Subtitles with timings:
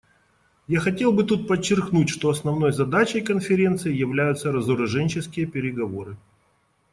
[0.67, 6.17] Я хотел бы тут подчеркнуть, что основной задачей Конференции являются разоруженческие переговоры.